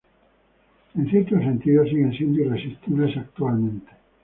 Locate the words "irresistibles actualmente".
2.41-3.91